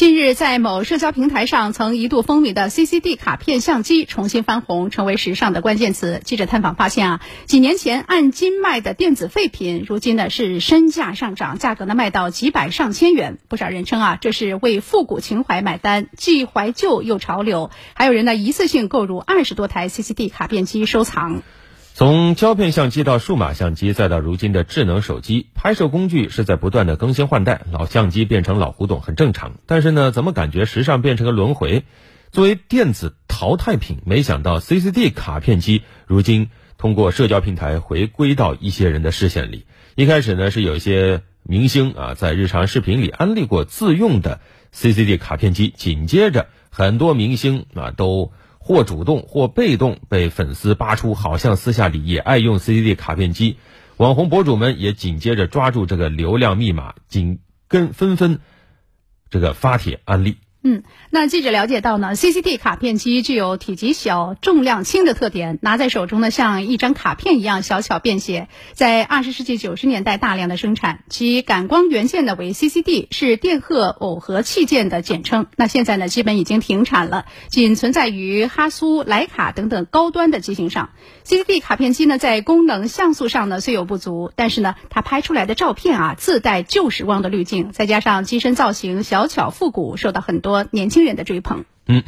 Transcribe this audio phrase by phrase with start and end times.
[0.00, 6.22] 近日，在某社交平台上曾一度风靡的 CCD 卡片相机重新翻红，成为时尚的关键词。
[6.24, 13.36] 记者探访发现啊，几年前按斤卖的电子废品，如今呢是身价上涨，价格呢卖到几百上千元。
[13.46, 17.70] 不少人称啊，这是为复古情怀买单，既怀旧又潮流。
[17.92, 21.42] 还有人呢一次性购入二十多台 CCD 卡片机收藏。
[22.00, 29.56] 从胶片相机到数码相机，再到如今的智能手机，拍摄工具是在不断的更新换代，老相机变成老古董很正常。
[29.66, 31.84] 但是呢，怎么感觉时尚变成个轮回？
[32.32, 39.66] 作为电子淘汰品，没想到 CCD 卡片机如今通过社交平台回归到一些人的视线里。
[39.94, 44.40] 一开始呢，是有一些明星啊在日常视频里安利过自用的
[44.74, 48.32] CCD 卡片机，紧接着很多明星啊都。
[48.62, 53.56] 或主动或被动被粉丝扒出，好像私下里也爱用 CCD 卡片机，
[53.96, 58.38] 网红博主们也紧接着抓住这个流量密码，紧跟纷纷
[59.30, 60.36] 这个发帖安利。
[60.62, 68.46] 嗯，那记者了解到呢，CCD 卡片机具有体积小、重量轻的特点，拿在手中呢像一张卡片一样小巧便携。
[68.74, 75.46] 在二十世纪九十年代大量的生产，其感光元件呢为 CCD，是电荷耦合器件的简称。
[75.56, 80.90] 那现在呢基本已经停产了，仅存在于哈苏、徕卡等等高端的机型上。
[81.24, 90.49] CCD 卡片机呢在功能像素上呢虽有不足，但是呢它拍出来的照片啊自带旧时光的滤镜，再加上机身造型小巧复古，受到很多。
[90.50, 91.64] 多年轻人的追捧。
[91.86, 92.02] 嗯，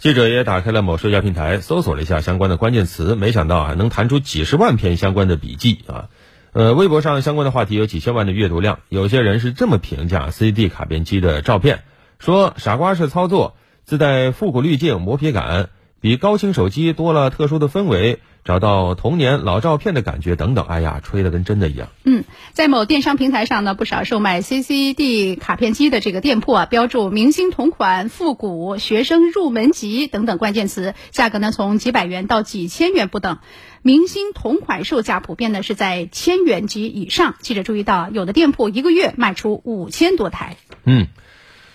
[0.00, 6.08] 记者也打开了某社交平台，搜索了一下相关的关键词，没想到啊，能弹出几十万篇相关的笔记啊。
[6.52, 8.80] 呃，微博上相关的话题有几千万的阅读量。
[8.88, 11.84] 有些人是这么评价 CD 卡片机的照片：
[12.18, 15.70] 说傻瓜式操作，自带复古滤镜，磨皮感。
[16.00, 20.64] 比高清手机多了特殊的氛围，找到童年老照片的感觉等等。
[20.64, 21.88] 哎呀，吹的跟真的一样。
[22.04, 33.38] 嗯，在某电商平台上呢，不少售卖 CCD 卡片机的这个店铺啊，标注明星同款、复古、学生入门级等等关键词，价格呢从几百元到几千元不等。
[33.82, 37.34] 明星同款售价普遍呢是在千元及以上。
[37.40, 40.56] 记者注意到，有的店铺一个月卖出五千多台。
[40.84, 41.08] 嗯，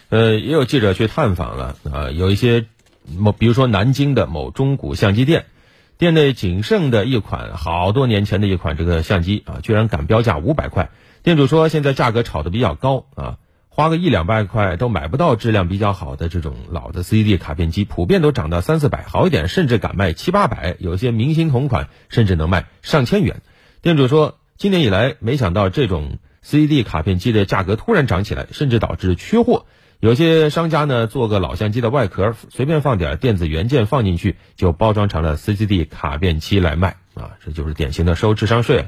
[0.07, 2.65] 呃，也有记者去探访了啊，有一些。
[3.17, 5.45] 某比如说南京的某中古相机店，
[5.97, 10.89] 店内仅剩的一款好多年前的一款这个相机啊，居然敢标价五百块。
[11.21, 13.37] 店主说现在价格炒得比较高啊，
[13.69, 23.41] 花个一两百块都买不到质量比较好的这种老的 CD 卡片机，普遍都涨到三四百，好一点甚至敢卖七八百，有些明星同款甚至能卖上千元。
[23.81, 29.65] 店主说今年以来没想到这种 CD 卡片机的价格突然涨起来，甚至导致缺货。
[30.03, 38.87] 有些商家呢，做个老相机的外壳，随便放点电子元件放进去，就包装成了 CCD 卡片机来卖啊，这就是典型的收智商税。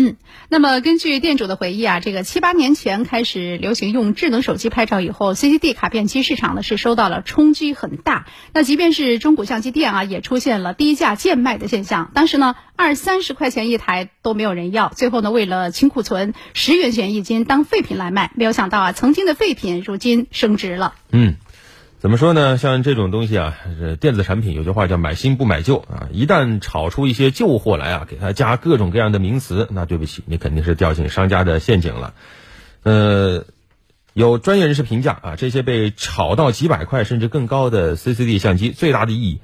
[0.00, 0.16] 嗯，
[0.48, 8.24] 那么根据店主的回忆啊，这个七八年前开始流行用智能手机拍照以后，CCD 卡片机市场呢是受到了冲击很大。
[8.54, 12.10] 那即便是中古相机店啊，也出现了低价贱卖的现象。
[12.14, 18.32] 当时呢，二三十块钱一台都没有人要，最后呢，为了清库存，十元钱一斤当废品来卖。
[18.36, 20.94] 没有想到啊，曾经的废品如今升值了。
[21.12, 21.34] 嗯。
[22.00, 22.56] 怎么说呢？
[22.56, 23.58] 像这种东西啊，
[24.00, 26.08] 电子产品有句话叫“买新不买旧”啊。
[26.10, 32.14] 一旦炒出一些旧货来啊，给它加各种各样的名词，那对不起，你肯定是掉进商家的陷阱了。
[32.84, 33.44] 呃，
[34.14, 39.40] 有专业人士评价啊，这些被炒到几百块甚至更高的 CCD 相机，最大的意义，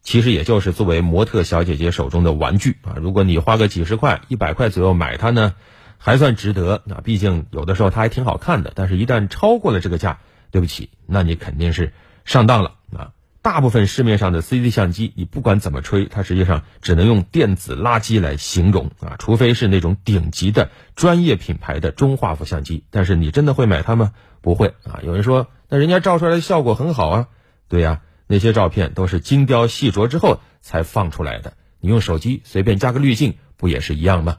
[0.00, 2.94] 其实也就是作为模特小姐姐手中的玩具啊。
[3.02, 5.54] 如果你花个几十块、一百块左右买它呢，
[5.98, 6.82] 还算值得。
[6.84, 10.20] 那毕竟有的时候它还挺好看的，但是一旦超过了这个价。
[10.56, 11.92] 对不起，那你肯定是
[12.24, 13.12] 上当了啊！
[13.42, 22.84] 大部分市面上的 CD 相机，你不管怎么吹，它实际上只能用电子垃圾来形容啊，除非是那种顶级的专业品牌的中画幅相机。
[22.88, 24.14] 但是你真的会买它吗？
[24.40, 25.00] 不会啊！
[25.04, 27.28] 有人说，那人家照出来的效果很好啊。
[27.68, 31.52] 对呀，那些照片都是精雕细琢之后才放出来的。
[31.80, 34.38] 你用手机随便加个滤镜，不也是一样吗？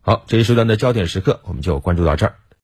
[0.00, 2.36] 好，这一时段的焦点时刻，我们就关注到这儿。